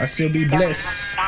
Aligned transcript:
I 0.00 0.06
still 0.06 0.30
be 0.30 0.46
blessed. 0.46 1.18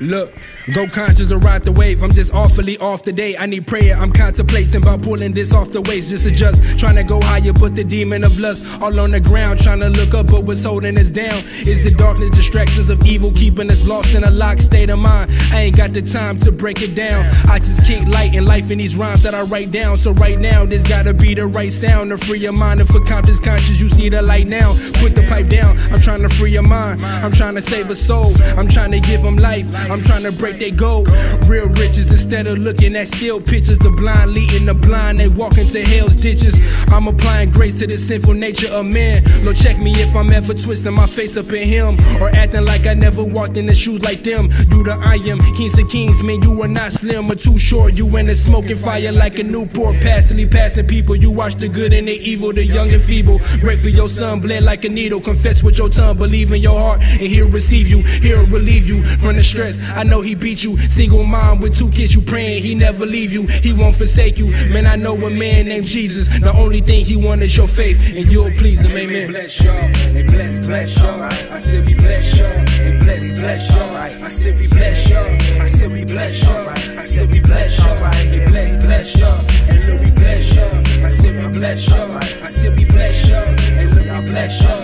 Look, 0.00 0.34
go 0.74 0.86
conscious 0.86 1.32
or 1.32 1.38
ride 1.38 1.64
the 1.64 1.72
wave. 1.72 2.02
I'm 2.02 2.12
just 2.12 2.34
awfully 2.34 2.76
off 2.78 3.00
today. 3.00 3.36
I 3.36 3.46
need 3.46 3.66
prayer. 3.66 3.96
I'm 3.96 4.12
contemplating 4.12 4.82
about 4.82 5.00
pulling 5.00 5.32
this 5.32 5.54
off 5.54 5.72
the 5.72 5.80
waist. 5.80 6.10
Just 6.10 6.26
adjust. 6.26 6.78
Trying 6.78 6.96
to 6.96 7.02
go 7.02 7.18
higher, 7.20 7.52
put 7.54 7.74
the 7.74 7.84
demon 7.84 8.22
of 8.22 8.38
lust 8.38 8.66
all 8.82 9.00
on 9.00 9.12
the 9.12 9.20
ground. 9.20 9.60
Trying 9.60 9.80
to 9.80 9.88
look 9.88 10.12
up, 10.12 10.26
but 10.26 10.44
what's 10.44 10.64
holding 10.64 10.98
us 10.98 11.08
down 11.08 11.42
is 11.66 11.84
the 11.84 11.94
darkness, 11.96 12.30
distractions 12.30 12.90
of 12.90 13.04
evil, 13.06 13.32
keeping 13.32 13.70
us 13.70 13.86
lost 13.86 14.14
in 14.14 14.24
a 14.24 14.30
locked 14.30 14.62
state 14.62 14.90
of 14.90 14.98
mind. 14.98 15.30
I 15.50 15.62
ain't 15.62 15.76
got 15.76 15.94
the 15.94 16.02
time 16.02 16.38
to 16.40 16.52
break 16.52 16.82
it 16.82 16.94
down. 16.94 17.24
I 17.48 17.58
just 17.58 17.84
kick 17.86 18.06
light 18.06 18.34
in 18.34 18.44
life 18.44 18.70
in 18.70 18.78
these 18.78 18.96
rhymes 18.96 19.22
that 19.22 19.34
I 19.34 19.42
write 19.42 19.72
down. 19.72 19.96
So 19.96 20.12
right 20.12 20.38
now, 20.38 20.66
this 20.66 20.82
gotta 20.82 21.14
be 21.14 21.32
the 21.32 21.46
right 21.46 21.72
sound 21.72 22.10
to 22.10 22.18
free 22.18 22.40
your 22.40 22.52
mind. 22.52 22.80
And 22.80 22.88
for 22.88 23.00
conscious 23.00 23.40
conscious, 23.40 23.80
you 23.80 23.88
see 23.88 24.10
the 24.10 24.20
light 24.20 24.46
now. 24.46 24.74
Put 24.94 25.14
the 25.14 25.24
pipe 25.26 25.48
down. 25.48 25.78
I'm 25.90 26.00
trying 26.00 26.22
to 26.22 26.28
free 26.28 26.52
your 26.52 26.64
mind. 26.64 27.02
I'm 27.02 27.32
trying 27.32 27.54
to 27.54 27.62
save 27.62 27.88
a 27.88 27.96
soul. 27.96 28.34
I'm 28.58 28.68
trying 28.68 28.90
to 28.90 29.00
give 29.00 29.22
them 29.22 29.36
life. 29.36 29.85
I'm 29.90 30.02
trying 30.02 30.24
to 30.24 30.32
break 30.32 30.58
their 30.58 30.72
gold. 30.72 31.08
Real 31.46 31.68
riches 31.68 32.10
instead 32.10 32.46
of 32.46 32.58
looking 32.58 32.96
at 32.96 33.08
still 33.08 33.40
pictures. 33.40 33.78
The 33.78 33.90
blind 33.90 34.32
leading 34.32 34.66
the 34.66 34.74
blind, 34.74 35.18
they 35.18 35.28
walk 35.28 35.58
into 35.58 35.82
hell's 35.82 36.16
ditches. 36.16 36.54
I'm 36.88 37.06
applying 37.06 37.50
grace 37.50 37.78
to 37.78 37.86
the 37.86 37.98
sinful 37.98 38.34
nature 38.34 38.72
of 38.72 38.86
man. 38.86 39.22
Lord, 39.44 39.56
check 39.56 39.78
me 39.78 39.92
if 39.92 40.14
I'm 40.16 40.30
ever 40.30 40.54
twisting 40.54 40.94
my 40.94 41.06
face 41.06 41.36
up 41.36 41.52
in 41.52 41.68
him 41.68 41.96
or 42.20 42.28
acting 42.30 42.64
like 42.64 42.86
I 42.86 42.94
never 42.94 43.22
walked 43.22 43.56
in 43.56 43.66
the 43.66 43.74
shoes 43.74 44.02
like 44.02 44.22
them. 44.22 44.48
You 44.70 44.82
the 44.82 44.98
I 45.00 45.16
am, 45.30 45.38
kings 45.54 45.78
of 45.78 45.88
kings, 45.88 46.22
man. 46.22 46.42
You 46.42 46.60
are 46.62 46.68
not 46.68 46.92
slim 46.92 47.30
or 47.30 47.36
too 47.36 47.58
short. 47.58 47.94
You 47.94 48.16
in 48.16 48.26
the 48.26 48.34
smoking 48.34 48.76
fire 48.76 49.12
like 49.12 49.38
a 49.38 49.44
Newport, 49.44 49.96
passively 50.00 50.46
passing 50.46 50.86
people. 50.86 51.14
You 51.14 51.30
watch 51.30 51.54
the 51.56 51.68
good 51.68 51.92
and 51.92 52.08
the 52.08 52.12
evil, 52.12 52.52
the 52.52 52.64
young 52.64 52.92
and 52.92 53.02
feeble. 53.02 53.38
Pray 53.60 53.76
for 53.76 53.88
your 53.88 54.08
son, 54.08 54.40
bled 54.40 54.64
like 54.64 54.84
a 54.84 54.88
needle. 54.88 55.20
Confess 55.20 55.62
with 55.62 55.78
your 55.78 55.88
tongue, 55.88 56.18
believe 56.18 56.52
in 56.52 56.60
your 56.60 56.78
heart, 56.78 57.02
and 57.02 57.20
he'll 57.20 57.48
receive 57.48 57.88
you. 57.88 58.02
He'll 58.02 58.46
relieve 58.46 58.88
you 58.88 59.04
from 59.04 59.36
the 59.36 59.44
stress. 59.44 59.75
I 59.94 60.02
know 60.04 60.20
he 60.20 60.34
beat 60.34 60.64
you. 60.64 60.78
Single 60.88 61.24
mom 61.24 61.60
with 61.60 61.76
two 61.78 61.90
kids, 61.90 62.14
you 62.14 62.20
praying 62.20 62.62
he 62.62 62.74
never 62.74 63.06
leave 63.06 63.32
you. 63.32 63.46
He 63.46 63.72
won't 63.72 63.96
forsake 63.96 64.38
you. 64.38 64.48
Man, 64.72 64.86
I 64.86 64.96
know 64.96 65.14
a 65.14 65.30
man 65.30 65.66
named 65.66 65.86
Jesus. 65.86 66.28
The 66.28 66.52
only 66.52 66.80
thing 66.80 67.04
he 67.04 67.16
want 67.16 67.42
is 67.42 67.56
your 67.56 67.68
faith, 67.68 67.98
and 68.14 68.30
you'll 68.30 68.50
please 68.52 68.94
him. 68.94 69.10
Amen. 69.10 69.30
Bless 69.30 69.62
y'all, 69.62 69.74
and 69.74 70.26
bless, 70.26 70.58
bless 70.60 70.96
y'all. 70.98 71.22
I 71.22 71.58
said 71.58 71.86
we 71.86 71.94
bless 71.94 72.38
y'all, 72.38 72.46
and 72.48 73.00
bless, 73.00 73.30
bless 73.30 73.70
y'all. 73.70 74.24
I 74.24 74.28
said 74.30 74.58
we 74.58 74.66
bless 74.68 75.08
y'all. 75.08 75.62
I 75.62 75.68
said 75.68 75.92
we 75.92 76.04
bless 76.04 76.42
y'all. 76.42 76.68
I 76.68 77.04
said 77.04 77.30
we 77.30 77.40
bless 77.40 77.78
y'all, 77.78 78.04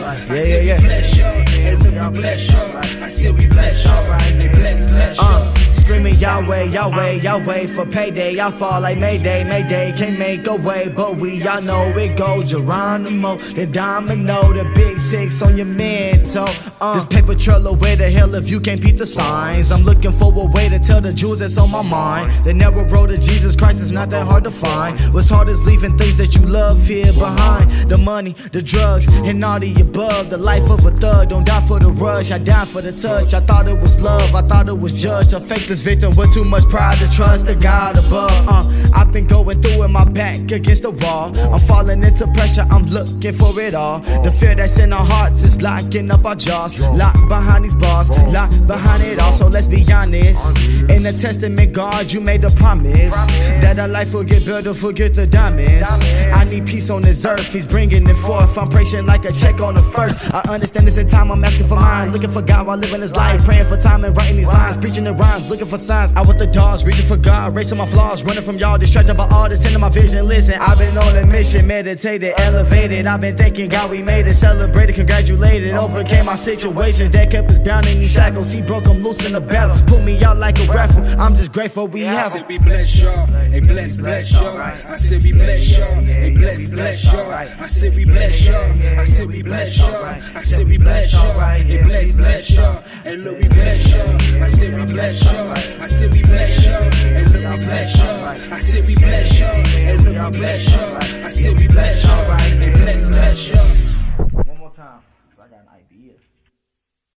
y'all. 0.03 0.33
I 0.33 0.39
said 0.39 0.81
bless 0.83 1.19
y'all, 1.19 1.27
and 1.27 1.83
look 1.83 2.15
bless 2.15 2.53
y'all. 2.53 2.77
I 2.77 3.09
said 3.09 3.39
we 3.39 3.49
bless 3.49 3.85
y'all, 3.85 4.13
and 4.13 4.53
bless, 4.53 4.87
bless 4.87 5.17
y'all. 5.17 5.27
Uh, 5.27 5.55
screaming 5.73 6.15
Yahweh, 6.17 6.65
Yahweh, 6.65 7.11
Yahweh 7.23 7.67
for 7.67 7.85
payday. 7.87 8.41
I 8.41 8.51
fall 8.51 8.81
like 8.81 8.99
Mayday, 8.99 9.45
Mayday. 9.45 9.93
Can't 9.97 10.19
make 10.19 10.47
a 10.47 10.57
way, 10.57 10.89
but 10.89 11.17
we 11.17 11.47
all 11.47 11.61
know 11.61 11.89
it 11.97 12.17
go. 12.17 12.43
Geronimo, 12.43 13.37
the 13.37 13.67
domino, 13.67 14.53
the 14.53 14.65
big 14.75 14.99
six 14.99 15.43
on 15.43 15.57
your 15.57 15.67
mental. 15.67 16.49
Uh, 16.81 16.95
this 16.95 17.05
paper 17.05 17.35
trailer, 17.35 17.73
where 17.75 17.97
the 17.97 18.11
hell 18.11 18.35
if 18.35 18.51
you 18.51 18.61
can't 18.61 18.81
beat 18.81 18.99
the 18.99 19.07
signs? 19.07 19.71
I'm 19.71 19.83
looking 19.83 20.13
for 20.13 20.33
a 20.33 20.47
way 20.47 20.69
to 20.69 20.79
tell 20.79 21.01
the 21.01 21.13
Jews 21.13 21.41
that's 21.41 21.59
on 21.59 21.71
my 21.71 21.83
mind. 21.83 22.45
The 22.45 22.55
narrow 22.55 22.85
road 22.85 23.11
to 23.11 23.19
Jesus 23.19 23.57
Christ 23.57 23.83
is 23.83 23.93
not 23.93 24.11
that 24.11 24.27
hard 24.27 24.45
to 24.45 24.51
find. 24.51 24.99
What's 25.13 25.29
hard 25.29 25.49
is 25.49 25.65
leaving 25.65 25.99
things 25.99 26.17
that 26.17 26.35
you 26.35 26.43
love 26.43 26.87
here 26.87 27.13
behind. 27.13 27.71
The 27.89 27.99
money, 27.99 28.35
the 28.53 28.63
drugs, 28.63 29.09
and 29.09 29.45
all 29.45 29.61
the 29.61 29.69
above. 29.93 30.31
The 30.31 30.39
life 30.39 30.69
of 30.71 30.85
a 30.87 30.91
thug, 30.99 31.29
don't 31.29 31.47
die 31.47 31.65
for 31.67 31.79
the 31.79 31.91
rush. 31.91 32.31
I 32.31 32.39
die 32.39 32.65
for 32.65 32.81
the 32.81 32.93
touch. 32.93 33.35
I 33.35 33.41
thought 33.41 33.69
it 33.69 33.79
was 33.79 34.01
love, 34.01 34.35
I 34.35 34.43
thought 34.43 34.69
it 34.69 34.79
was 34.79 34.93
judged. 34.93 35.33
A 35.33 35.41
faithless 35.41 35.83
victim 35.83 36.17
with 36.17 36.33
too 36.33 36.45
much 36.45 36.65
pride 36.65 36.99
to 36.99 37.11
trust 37.11 37.47
the 37.47 37.55
God 37.55 37.99
above. 37.99 38.49
Uh, 38.49 38.65
I've 38.95 39.13
been 39.13 39.27
going 39.27 39.61
through 39.61 39.85
it, 39.85 39.89
my 39.89 40.05
back 40.05 40.51
against 40.51 40.83
the 40.83 40.91
wall. 40.91 41.37
I'm 41.53 41.61
falling 41.61 42.03
into 42.03 42.27
pressure, 42.29 42.67
I'm 42.71 42.87
looking 42.87 43.33
for 43.33 43.59
it 43.61 43.75
all. 43.75 44.01
The 44.01 44.33
fear 44.33 44.55
that's 44.55 44.79
in 44.79 44.93
our 44.93 45.05
hearts 45.05 45.43
is 45.43 45.61
locking 45.61 46.11
up 46.11 46.25
our 46.25 46.37
jaws. 46.37 46.79
Locked 46.79 47.29
behind 47.29 47.65
these 47.65 47.75
bars, 47.75 48.09
locked 48.11 48.67
behind 48.67 49.03
it 49.03 49.19
all. 49.19 49.33
So 49.33 49.47
let's 49.49 49.69
be 49.69 49.85
honest. 49.93 50.57
In 51.05 51.17
the 51.17 51.21
testament, 51.21 51.73
God, 51.73 52.13
you 52.13 52.21
made 52.21 52.45
a 52.45 52.51
promise 52.51 53.27
that 53.61 53.77
our 53.77 53.89
life 53.89 54.15
will 54.15 54.23
get 54.23 54.47
better, 54.47 54.73
forget 54.73 55.13
the 55.17 55.27
diamonds. 55.27 55.89
I 55.91 56.45
need 56.49 56.65
peace 56.65 56.91
on 56.91 57.03
this 57.03 57.25
earth, 57.25 57.53
He's 57.53 57.67
bringing 57.67 58.09
it 58.09 58.15
forth. 58.15 58.57
I'm 58.57 58.69
praying 58.69 59.05
like 59.05 59.25
a 59.25 59.33
check 59.33 59.61
on 59.61 59.75
the 59.75 59.83
first. 59.83 60.33
I 60.33 60.43
understand 60.43 60.87
this 60.87 60.99
in 60.99 61.09
time, 61.09 61.33
I'm 61.33 61.43
asking 61.43 61.67
for 61.67 61.75
mine. 61.75 62.13
Looking 62.13 62.31
for 62.31 62.41
God 62.41 62.69
while 62.69 62.77
living 62.77 63.01
this 63.01 63.17
life. 63.17 63.45
Praying 63.45 63.67
for 63.67 63.77
time 63.77 64.05
and 64.05 64.17
writing 64.17 64.37
these 64.37 64.49
lines. 64.49 64.77
Preaching 64.77 65.03
the 65.03 65.13
rhymes, 65.13 65.51
looking 65.51 65.67
for 65.67 65.77
signs. 65.77 66.13
Out 66.13 66.29
with 66.29 66.39
the 66.39 66.47
dogs, 66.47 66.85
reaching 66.85 67.07
for 67.07 67.17
God. 67.17 67.57
Racing 67.57 67.79
my 67.79 67.87
flaws, 67.87 68.23
running 68.23 68.45
from 68.45 68.59
y'all. 68.59 68.79
Distracted 68.79 69.17
by 69.17 69.27
all 69.31 69.49
this 69.49 69.67
into 69.67 69.81
my 69.81 69.89
vision. 69.89 70.25
Listen, 70.29 70.55
I've 70.61 70.79
been 70.79 70.97
on 70.97 71.17
a 71.17 71.27
mission, 71.27 71.67
meditated, 71.67 72.35
elevated. 72.39 73.09
I've 73.09 73.21
been 73.21 73.37
thinking, 73.37 73.69
God, 73.69 73.91
we 73.91 74.03
made 74.03 74.29
it. 74.29 74.37
Celebrated, 74.37 74.95
congratulated. 74.95 75.75
Overcame 75.75 76.27
my 76.27 76.37
situation 76.37 77.11
that 77.11 77.33
kept 77.33 77.51
us 77.51 77.59
bound 77.59 77.87
in 77.87 77.99
these 77.99 78.13
shackles. 78.13 78.53
He 78.53 78.63
broke 78.63 78.85
them 78.85 79.03
loose 79.03 79.25
in 79.25 79.33
the 79.33 79.41
battle. 79.41 79.77
Put 79.89 80.05
me 80.05 80.23
out 80.23 80.37
like 80.37 80.61
a 80.61 80.67
raffle. 80.71 80.92
I'm 81.19 81.35
just 81.35 81.53
grateful 81.53 81.89
we 81.89 82.05
I 82.07 82.15
have 82.15 82.33
said 82.33 82.49
we 82.49 82.59
bless 82.59 83.01
y'all, 83.01 83.29
and 83.35 83.67
bless, 83.67 83.97
bless 83.97 84.33
y'all. 84.33 84.59
I 84.59 84.97
said 84.97 85.23
we 85.23 85.33
bless 85.33 85.79
y'all, 85.79 85.87
and 85.87 86.39
bless, 86.39 86.69
bless 86.69 87.05
y'all. 87.05 87.33
I 87.33 87.67
said 87.69 87.95
we 87.95 88.05
bless 88.05 88.47
y'all, 88.47 88.73
I 88.99 89.05
said 89.05 89.29
we 89.29 89.43
bless 89.43 89.79
y'all. 89.79 90.05
I 90.05 90.43
said 90.43 90.67
we 90.67 90.79
bless 90.79 91.13
y'all, 91.13 91.41
and 91.41 91.85
bless, 91.87 92.15
bless 92.15 92.51
y'all. 92.51 92.85
And 93.05 93.23
look 93.23 93.39
we 93.39 93.49
bless 93.49 93.93
y'all. 93.93 94.43
I 94.43 94.49
said 94.49 94.75
we 94.75 94.85
bless 94.87 95.25
y'all. 95.25 95.53
I 95.53 95.87
said 95.87 96.13
we 96.13 96.23
bless 96.23 96.67
y'all, 96.67 96.83
and 96.83 97.33
look 97.33 97.51
we 97.51 97.67
bless 97.67 97.97
y'all. 97.97 98.53
I 98.53 98.61
said 98.61 98.87
we 98.87 98.95
bless 98.95 99.41
y'all, 99.41 99.49
and 99.49 100.05
look 100.05 100.33
we 100.33 100.39
bless 100.39 100.75
y'all. 100.75 100.97
I 100.97 101.31
said 101.31 101.59
we 101.59 101.69
bless 101.69 102.05
y'all, 102.05 102.33
and 102.33 102.75
bless, 102.75 103.09
bless 103.09 103.49
y'all. 103.49 104.02